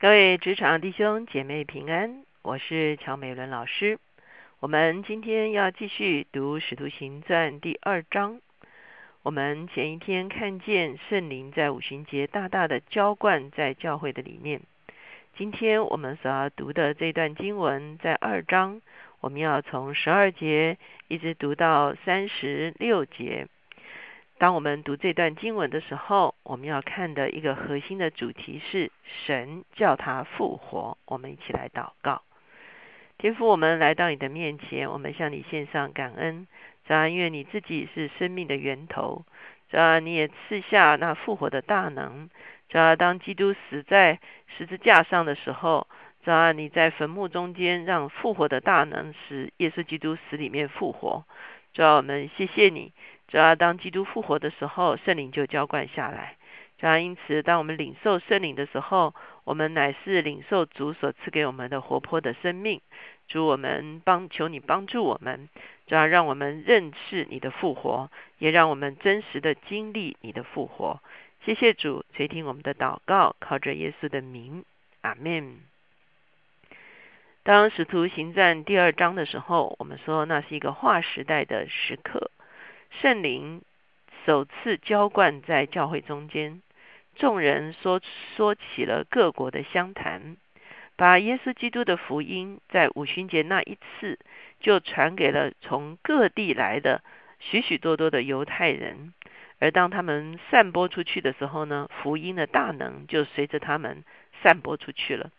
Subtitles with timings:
[0.00, 3.98] 各位职场弟兄姐妹平安，我是乔美伦老师。
[4.58, 8.40] 我们今天要继续读《使徒行传》第二章。
[9.22, 14.62] 我们前一天看见圣灵在五旬节大大的浇灌在教会的里面。
[15.36, 18.80] 今天我们所要读的这段经文在二章，
[19.20, 20.78] 我们要从十二节
[21.08, 23.48] 一直读到三十六节。
[24.40, 28.90] 当我们读这段经文的时候，我们要看的一个核心的主题是
[29.26, 30.96] 神叫他复活。
[31.04, 32.22] 我们一起来祷告，
[33.18, 36.46] 天父，我们来到你的面前，我们向你献上感恩。
[36.86, 39.26] 主啊，因为你自己是生命的源头，
[39.68, 42.30] 主啊，你也赐下那复活的大能。
[42.70, 44.18] 主啊，当基督死在
[44.56, 45.86] 十字架上的时候，
[46.24, 51.26] 主啊，你在坟墓中间让复活的大能使耶稣基督死里面复活。
[51.74, 52.94] 主啊，我们谢谢你。
[53.30, 56.36] 主要当基督复活的时候，圣灵就浇灌下来。
[56.78, 62.80] 主要因此，当我们领受圣灵的时候，我们乃是领受主所赐给我们的活泼的生命。
[63.28, 65.48] 主，我们帮求你帮助我们，
[65.86, 71.00] 主要让我们认识你的复活，也让我们真实的经历你的复活。
[71.44, 74.64] 谢谢主垂听我们的祷告，靠着耶稣的名，
[75.02, 75.60] 阿门。
[77.44, 82.30] 当使徒行传第二章的时候，我们说那是一个划时代的时刻。
[82.90, 83.62] 圣灵
[84.26, 86.60] 首次浇灌在教会中间，
[87.14, 88.00] 众人说
[88.36, 90.36] 说起了各国的相谈，
[90.96, 94.18] 把耶稣基督的福音在五旬节那一次
[94.60, 97.02] 就传给了从各地来的
[97.38, 99.14] 许许多多的犹太人。
[99.60, 104.04] 而当他们散播出去的时候呢，福音的大能就随着他们
[104.42, 105.30] 散播出去了。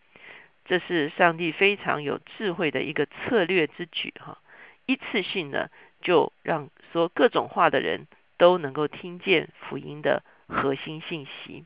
[0.64, 4.38] 这是上帝非常有智慧的一个策略之举，哈，
[4.86, 5.70] 一次性的。
[6.02, 11.64] 就让说各种话的人都能够听见福音的核心信息。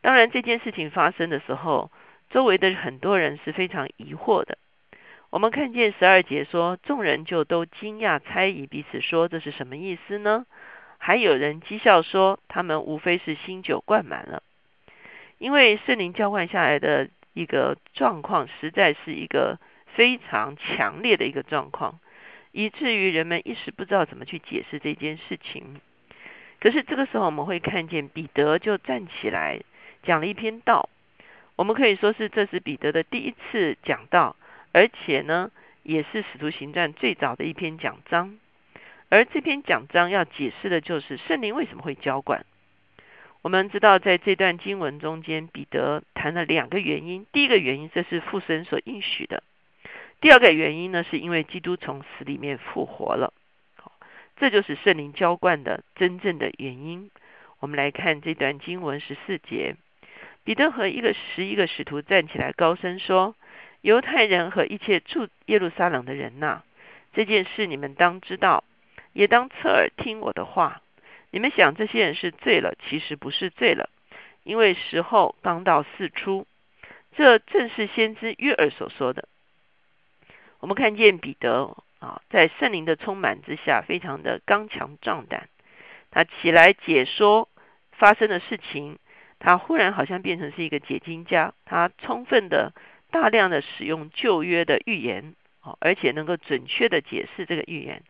[0.00, 1.90] 当然，这件事情发生的时候，
[2.30, 4.56] 周围的很多人是非常疑惑的。
[5.30, 10.46] 我们看见十二节说，众人就都惊讶猜疑，彼此说这是什么意思呢？
[10.98, 14.42] 还有人讥笑说，他们无非是新酒灌满了。
[15.38, 22.00] 因为圣灵浇灌下来的一个状况，实在是一个非常强烈的一个状况。
[22.58, 25.80] 以至于人们一时不知道怎么去解释这件事情。
[26.58, 29.60] 可是这个时候，我们会看见彼得就站起来
[30.02, 30.88] 讲了一篇道。
[31.54, 34.34] 我们可以说是这是彼得的第一次讲道，
[34.72, 35.52] 而且呢，
[35.84, 38.36] 也是使徒行传最早的一篇讲章。
[39.08, 42.44] 而这篇讲章要解释的就是圣灵为什么会浇灌。
[43.42, 47.24] 我们知道，在这段经文中间，彼得谈了两个原因。
[47.30, 49.44] 第一个原因，这是父神所应许的。
[50.20, 53.32] 第二个原因呢，是因为基督从死里面复活了，
[54.36, 57.10] 这就是圣灵浇灌的真正的原因。
[57.60, 59.76] 我们来看这段经文十四节，
[60.42, 63.36] 彼得和一个十一个使徒站起来，高声说
[63.80, 66.62] ：“犹太人和一切住耶路撒冷的人呐，
[67.12, 68.64] 这件事你们当知道，
[69.12, 70.82] 也当侧耳听我的话。
[71.30, 73.88] 你们想这些人是醉了，其实不是醉了，
[74.42, 76.44] 因为时候刚到四出。
[77.16, 79.28] 这正是先知约尔所说的。”
[80.60, 85.48] 我们看见彼得啊，在圣灵的充满之下，非常的刚强壮胆。
[86.10, 87.48] 他起来解说
[87.92, 88.98] 发生的事情，
[89.38, 91.54] 他忽然好像变成是一个解经家。
[91.64, 92.72] 他充分的、
[93.10, 98.02] 大量的使用旧约的预言，哦，而且能够准确的解释这个预言。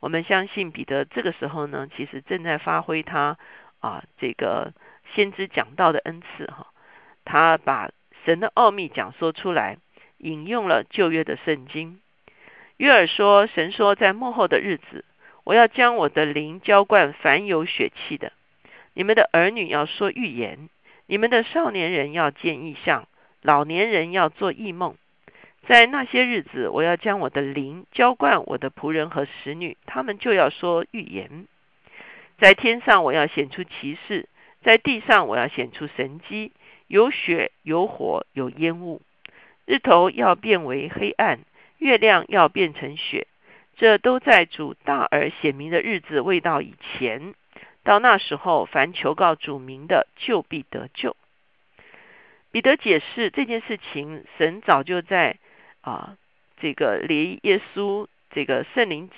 [0.00, 3.36] 我们相信彼得这个时候呢，其实正在发挥他
[3.80, 4.72] 啊这个
[5.14, 6.68] 先知讲道的恩赐哈。
[7.24, 7.90] 他把
[8.24, 9.76] 神的奥秘讲说出来。
[10.20, 12.00] 引用了旧约的圣经。
[12.76, 15.04] 约尔说：“神说，在幕后的日子，
[15.44, 18.32] 我要将我的灵浇灌凡有血气的。
[18.94, 20.68] 你们的儿女要说预言，
[21.06, 23.06] 你们的少年人要见异象，
[23.42, 24.96] 老年人要做异梦。
[25.66, 31.46] 在那些日子，我要将我的灵浇灌我的仆人和使女，他们就要说预言。
[32.38, 34.24] 在天上，我要显出奇事；
[34.62, 36.52] 在地上，我要显出神机，
[36.86, 39.02] 有血，有火，有烟雾。”
[39.70, 41.38] 日头要变为黑暗，
[41.78, 43.28] 月亮要变成雪，
[43.76, 47.34] 这都在主大而显明的日子未到以前。
[47.84, 51.14] 到那时候，凡求告主名的，就必得救。
[52.50, 55.38] 彼得解释这件事情，神早就在
[55.82, 56.16] 啊，
[56.56, 59.08] 这个离耶稣这个圣灵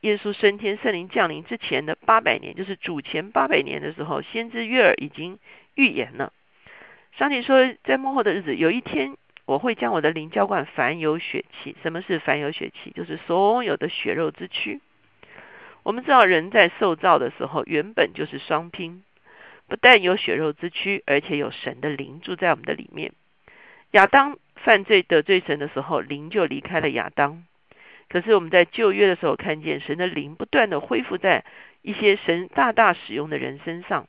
[0.00, 5.38] 耶稣升天、圣灵降临之前的八百年，就是主前八百年的时候，先知约尔已经
[5.76, 6.32] 预言了。
[7.16, 9.16] 上帝说，在幕后的日子，有一天。
[9.50, 11.74] 我会将我的灵浇灌凡有血气。
[11.82, 12.92] 什么是凡有血气？
[12.92, 14.80] 就是所有的血肉之躯。
[15.82, 19.02] 我们知道，人在受造的时候原本就是双拼，
[19.66, 23.10] 不但有血肉之躯，而且有神的灵住在我们的里面。
[23.90, 27.44] 亚当犯罪得罪神的时候，灵就离开了亚当。
[28.08, 31.44] 可是我们在旧约的时候看见神的灵不断的恢复在
[31.82, 34.06] 一些神大大使用的人身上，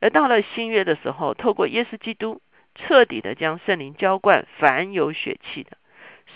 [0.00, 2.40] 而到了新约的时候，透过耶稣基督
[2.74, 5.76] 彻底的将圣灵浇灌凡有血气的，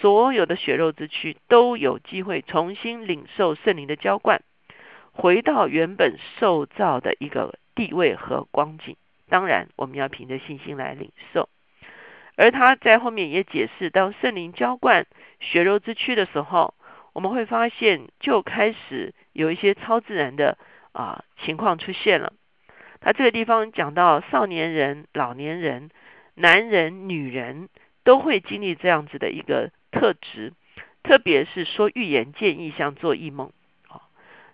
[0.01, 4.43] 所有的血肉之躯都有机会重新领受圣灵的浇灌，
[5.13, 8.97] 回到原本受造的一个地位和光景。
[9.29, 11.49] 当然，我们要凭着信心来领受。
[12.37, 15.07] 而他在后面也解释，当圣灵浇灌
[15.41, 16.75] 血肉之躯的时候。
[17.15, 20.57] 我们会发现，就开始有一些超自然的
[20.93, 22.33] 啊情况出现了。
[23.01, 25.91] 他这个地方讲到，少年人、老年人、
[26.41, 27.69] 男人、女人
[28.05, 30.53] 都会经历这样子的一个特质，
[31.03, 33.51] 特别是说预言、见异象、做异梦。
[33.89, 34.03] 啊，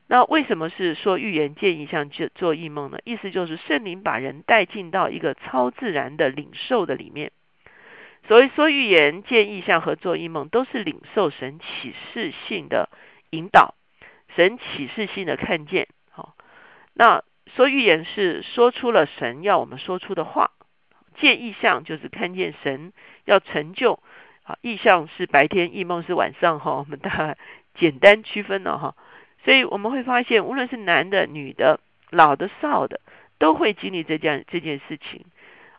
[0.07, 2.99] 那为什么是说预言、见异象、做做异梦呢？
[3.05, 7.33] 意思就是圣灵把人带进到一个超自然的领受的里面。
[8.27, 12.89] 所以说预言、见意象和做异梦，都是领受神启示性的
[13.29, 13.75] 引导，
[14.35, 15.89] 神启示性的看见。
[16.11, 16.35] 好，
[16.95, 17.23] 那
[17.55, 20.53] 说预言是说出了神要我们说出的话，
[21.15, 22.93] 见意象就是看见神
[23.25, 24.01] 要成就。
[24.43, 26.61] 啊，意象是白天，异梦是晚上。
[26.61, 27.39] 哈，我们的
[27.75, 28.95] 简单区分了哈。
[29.43, 31.81] 所以我们会发现，无论是男的、女的、
[32.11, 33.01] 老的、少的，
[33.39, 35.25] 都会经历这件这件事情。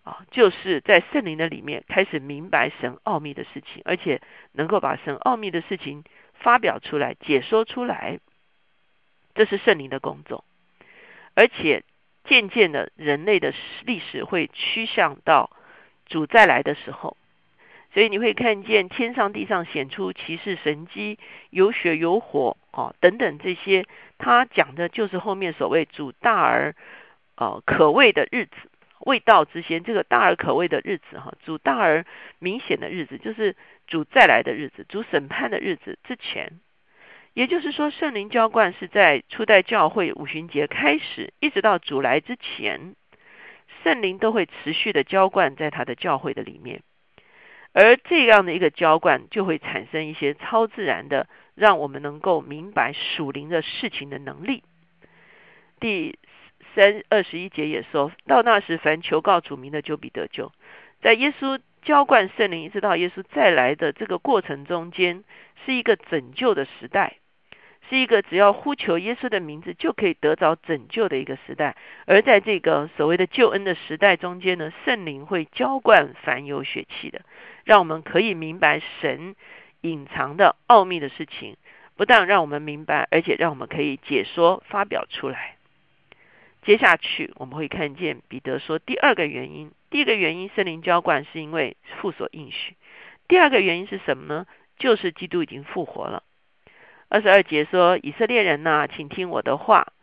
[0.03, 4.21] 啊，就是在圣灵的里面开始明白神奥秘的事情，而且
[4.51, 6.03] 能够把神奥秘的事情
[6.33, 8.19] 发表出来、解说出来，
[9.33, 10.43] 这是圣灵的工作。
[11.33, 11.83] 而且
[12.25, 13.53] 渐渐的，人类的
[13.85, 15.49] 历史会趋向到
[16.05, 17.15] 主再来的时候，
[17.93, 21.17] 所以你会看见天上地上显出骑士神机，
[21.49, 23.85] 有血有火，哦，等等这些，
[24.17, 26.75] 他讲的就是后面所谓主大而
[27.35, 28.51] 呃可畏的日子。
[28.99, 32.05] 未到之前，这个大而可畏的日子，哈，主大而
[32.39, 33.55] 明显的日子，就是
[33.85, 36.59] 主再来的日子，主审判的日子之前，
[37.35, 42.95] 也就是说，圣灵浇灌是在初代教会五旬节开始，一直到主来之前，
[43.83, 46.81] 圣灵都会持续的浇灌在他的教会的里面，
[47.73, 54.63] 而这样的一个浇灌，就会产生一些超自然的，让我们能够明白属灵的事情的能力。
[55.79, 56.17] 第。
[56.73, 60.51] 三二十一节也说到，那时凡求告主名的就必得救。
[61.01, 65.23] 在耶稣浇灌圣灵，一直到耶稣再来的这个过程中间，
[65.63, 67.17] 是一个拯救的时代，
[67.89, 71.75] 是一个只要呼求耶稣的名字就可以得着拯救的一个时代。
[72.05, 77.21] 而在这个所谓的救恩的时代中间呢，圣灵会浇灌凡有血气的，
[77.63, 79.35] 让我们可以明白神
[79.81, 81.57] 隐藏的奥秘的事情，
[81.95, 85.55] 不但让我们明白，而且让我们可以解说发表出来。
[86.63, 92.75] 接下去我们会看见彼得说第二个原因，第一个原因圣灵浇灌是因为父所应许，
[93.27, 94.47] 第二个原因是什么呢？
[94.79, 96.23] 就是基督已经复活了。
[97.07, 99.93] 二十二节说以色列人呐，请听我的话，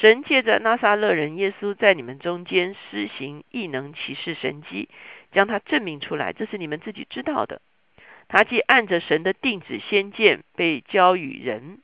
[0.00, 4.88] 神借着拉撒勒人耶稣在你们中间施行异能启示神迹，
[5.32, 7.60] 将他证明出来，这是你们自己知道的。
[8.28, 11.78] 他既按着神的定旨先见被交与人。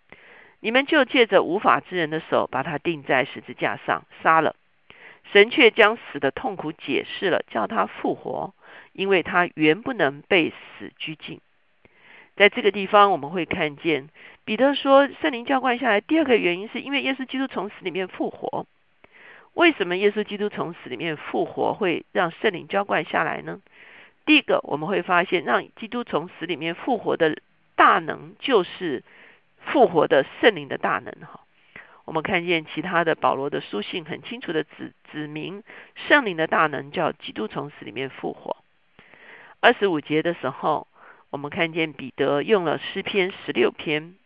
[0.61, 4.57] 你们就借着无法之人的手，把他钉在十字架上杀了。
[5.33, 8.55] 神却将死的痛苦解释了，叫他复活，
[8.93, 11.41] 因为他原不能被死拘禁。
[12.35, 14.09] 在这个地方，我们会看见
[14.45, 16.01] 彼得说，圣灵浇灌下来。
[16.01, 18.67] 第二个原因是因为耶稣基督从死里面复活。
[19.55, 23.61] 为什么耶稣基督从死里面复活会让圣灵浇灌下来呢？
[24.27, 27.39] 第一个，我们会发现，让基督从死里面复活的
[27.77, 29.03] 大能就是。
[29.65, 31.39] 复活的圣灵的大能，哈，
[32.05, 35.63] 我们看见其他的保罗的书信很清楚的指指明
[35.95, 38.57] 圣灵的大能叫基督从死里面复活。
[39.61, 40.89] 二十五节的时候，
[41.31, 44.17] 我们看见彼得用了诗篇十六篇，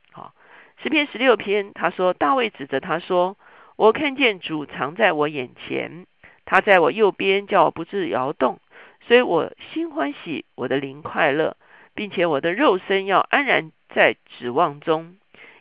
[0.82, 3.36] 诗篇十六篇，他说大卫指着他说
[3.76, 6.06] ：“我看见主藏在我眼前，
[6.44, 8.60] 他在我右边，叫我不致摇动，
[9.06, 11.56] 所以我心欢喜，我的灵快乐，
[11.94, 15.16] 并且我的肉身要安然在指望中。”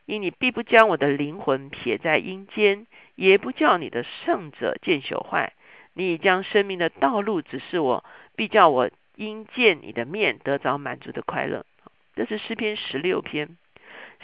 [0.06, 5.54] 因你必不将我的灵魂撇在阴间，也不叫你的圣者见朽坏。
[5.94, 8.06] 你已将生命的道路指示我，
[8.36, 11.66] 必叫我因见你的面得着满足的快乐。
[12.16, 13.58] 这是诗篇十六篇。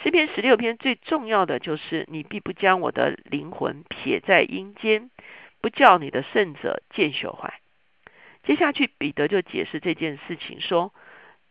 [0.02, 5.10] 诗篇十六篇最重要的就是你必不将我的灵魂撇在阴间，
[5.60, 7.60] 不叫你的圣者见朽坏。
[8.42, 10.92] 接下去彼得就解释这件事情，说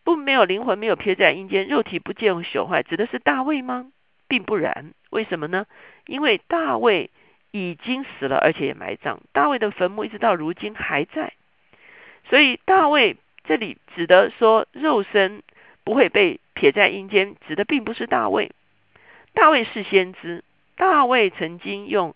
[0.03, 3.89] 不没有灵魂没有撇在阴间，肉体不见朽坏，指的是大卫吗？
[4.27, 5.65] 并不然，为什么呢？
[6.05, 7.09] 因为大卫
[7.51, 9.21] 已经死了，而且也埋葬。
[9.31, 11.31] 大卫的坟墓一直到如今还在，
[12.29, 13.15] 所以大卫
[13.45, 15.41] 这里指的说肉身
[15.85, 18.51] 不会被撇在阴间，指的并不是大卫。
[19.33, 20.43] 大卫是先知，
[20.75, 22.13] 大卫曾经用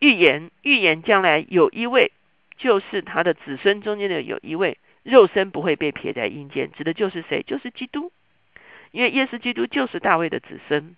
[0.00, 2.10] 预言预言将来有一位，
[2.56, 7.44] 就是他的子孙中间的有一位肉身不会被撇在阴间，指的就是谁？
[7.44, 8.10] 就是基督。
[8.90, 10.96] 因为耶稣基督就是大卫的子孙。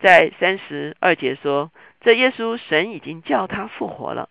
[0.00, 1.70] 在三十二节说，
[2.00, 4.30] 这耶稣神已经叫他复活了，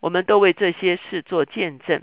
[0.00, 2.02] 我们都为这些事做见证。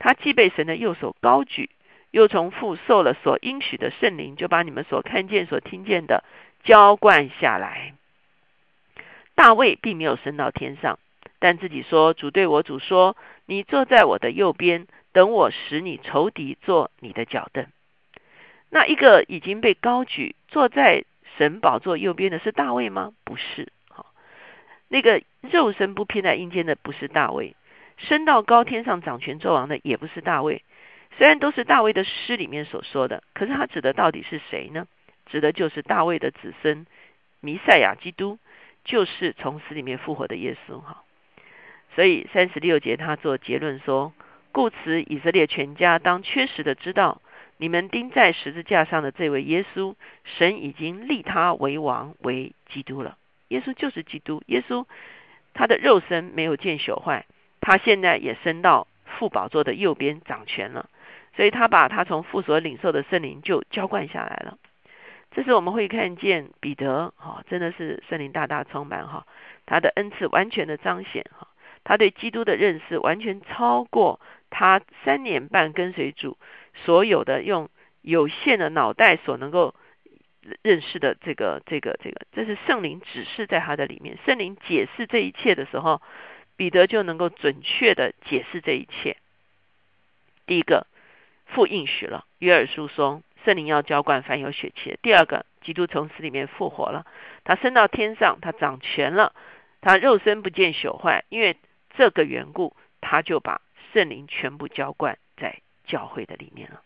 [0.00, 1.70] 他既被神的右手高举，
[2.14, 6.22] 又从父受了所应许的圣灵，就把你们所看见、所听见的
[6.62, 7.94] 浇灌下来。
[9.34, 11.00] 大卫并没有升到天上，
[11.40, 13.16] 但自己说：“主对我主说，
[13.46, 17.66] 你坐在我的右边，等我使你仇敌做你的脚凳。”
[18.70, 21.04] 那一个已经被高举坐在。
[21.36, 23.12] 神宝座右边的是大卫吗？
[23.24, 24.06] 不是，好，
[24.86, 27.56] 那个肉身不偏在阴间的不是大卫，
[27.96, 30.62] 升到高天上掌权作王的也不是大卫。
[31.16, 34.86] 虽然都是大卫的诗里面所说的，可是他指的到底是谁呢？
[35.26, 36.86] 指的就是大卫的子孙
[37.40, 38.38] 弥赛亚基督，
[38.84, 40.80] 就是从死里面复活的耶稣。
[40.80, 41.02] 哈，
[41.94, 44.12] 所以三十六节他做结论说：
[44.52, 47.20] 故此以色列全家当确实的知道。
[47.56, 49.94] 你们钉在十字架上的这位耶稣，
[50.24, 53.16] 神已经立他为王，为基督了。
[53.48, 54.42] 耶稣就是基督。
[54.46, 54.84] 耶稣
[55.54, 57.26] 他的肉身没有见朽坏，
[57.60, 60.90] 他现在也升到父宝座的右边掌权了。
[61.36, 64.58] 所以他把他从父所领受的圣灵就浇灌下来了。
[65.32, 69.26] 这是我们会看见彼得哈，真的是圣灵大大充满哈，
[69.66, 71.48] 他的恩赐完全的彰显哈，
[71.82, 76.38] 他对基督的认识完全超过他三年半跟随主。
[76.84, 77.68] 所有的用
[78.02, 79.74] 有限的脑袋所能够
[80.62, 84.18] 认识的这个、这个、这个，这是圣灵指示在他的里面。
[84.26, 86.02] 圣灵解释这一切的时候，
[86.56, 89.16] 彼得就能够准确的解释这一切。
[90.46, 90.86] 第一个，
[91.54, 94.98] 复应许了约尔书说，圣灵要浇灌凡有血气。
[95.00, 97.06] 第二个，基督从死里面复活了，
[97.44, 99.32] 他升到天上，他掌权了，
[99.80, 101.56] 他肉身不见朽坏，因为
[101.96, 105.60] 这个缘故，他就把圣灵全部浇灌在。
[105.86, 106.80] 教会的里面了，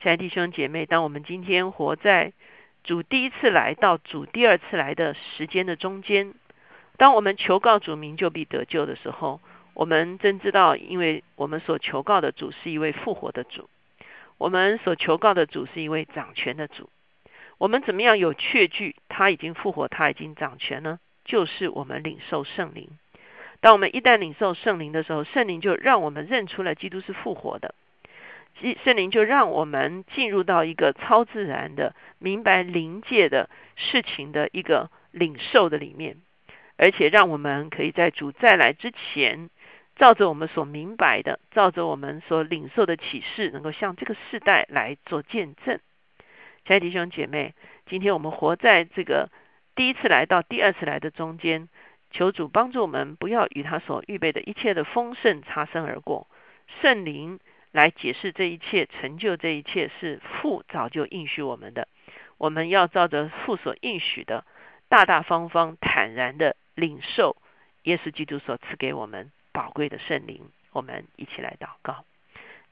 [0.00, 2.32] 亲爱的弟兄姐妹，当我们今天活在
[2.82, 6.34] 主第一次来到主第二次来的时间的中间，
[6.96, 9.40] 当我们求告主名就必得救的时候，
[9.74, 13.68] 我们真知道，因为我们所求告的主是一位复活的主，
[14.38, 16.90] 我们所求告的主是一位掌权的主。
[17.58, 20.98] 我们怎么样有确据他已经复活，他已经掌权呢？
[21.24, 22.88] 就是我们领受圣灵。
[23.60, 27.74] 当我们一旦领受圣灵的时候，圣灵就让我们认出了基督是复活的。
[28.82, 36.16] 圣灵就让我们进入到一个超自然的、明白灵界的事情的一个领受的里面，
[36.76, 39.50] 而且让我们可以在主再来之前，
[40.00, 45.78] 照着我们所明白的，照着我们所领受的启示，能够向这个世代来做见证。
[46.64, 47.54] 亲爱的弟兄姐妹，
[47.84, 49.28] 今天我们活在这个
[49.74, 51.68] 第一次来到、第二次来的中间，
[52.10, 56.26] 求主帮助我们，不要与他所预备的一切的丰盛擦身而过。
[56.80, 57.38] 圣灵。
[57.72, 61.86] 来解释这一切，成就这一切，是父早就应许我们的。
[62.36, 64.44] 我们要照着父所应许的，
[64.88, 67.36] 大大方方、坦然的领受
[67.84, 70.50] 耶稣基督所赐给我们宝贵的圣灵。
[70.72, 72.04] 我们一起来祷告。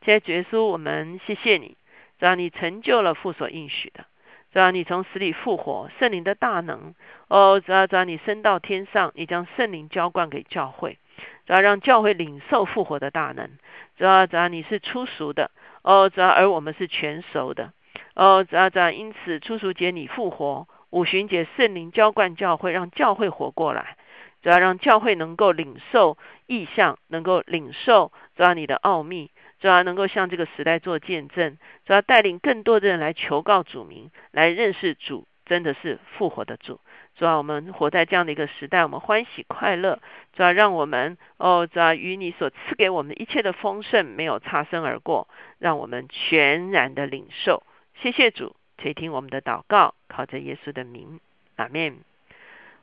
[0.03, 1.77] 亲爱的耶稣，我们谢谢你，
[2.19, 4.05] 让你成就了父所应许的，
[4.53, 6.95] 让你从死里复活，圣灵的大能。
[7.29, 10.99] 哦，只要只要你升到天上，你将圣灵浇灌给教会。
[11.47, 13.51] 只要让教会领受复活的大能，
[13.97, 15.51] 只要只要你是初熟的
[15.83, 17.73] 哦，只要而我们是全熟的
[18.15, 23.97] 哦，只要只要因此初熟节你复活，五旬节圣灵浇灌教会，让教会活过来，
[24.43, 26.17] 主要让教会能够领受
[26.47, 29.31] 意象，能够领受主要你的奥秘，
[29.61, 36.81] 主要能够向这个时代做见证，主要带领更多的人来求告主名，来认识主真的是复活的主。
[37.17, 39.99] 主要我们活在这样的一个时代，我们欢喜快乐。
[40.33, 45.27] 主要让我们哦，主要与你所赐给我们一切的丰盛没有擦身而过，
[45.59, 47.65] 让我们全然的领受。
[48.01, 51.19] 谢谢主垂听我们的祷告，靠着耶稣的名，
[51.57, 51.99] 阿门。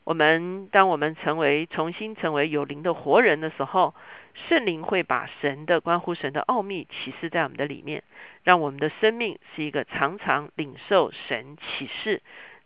[0.05, 3.95] 我们当我们成为重新成为有灵的活人的时候，
[4.47, 8.03] 圣灵会把神的关乎神的奥秘启示在我们的里面，
[8.43, 12.21] 让我们的生命是一个常常领受神启示。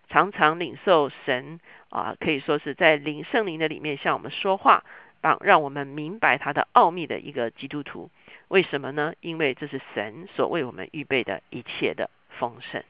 [0.10, 4.84] 常常领受神啊，可以说是在灵圣灵的里面向我们说话，
[5.22, 8.10] 让让我们明白他的奥秘的一个基督徒。
[8.48, 9.13] 为什么呢？
[9.22, 12.84] 因为这是神所为我们预备的一切的丰盛。